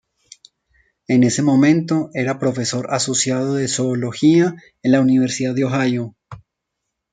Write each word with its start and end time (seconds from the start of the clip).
En 1.07 1.21
ese 1.23 1.43
momento, 1.43 2.09
era 2.15 2.39
profesor 2.39 2.91
asociado 2.91 3.53
de 3.53 3.67
zoología 3.67 4.55
en 4.81 4.93
la 4.93 4.99
Universidad 5.01 5.53
de 5.53 5.65
Ohio. 5.65 6.15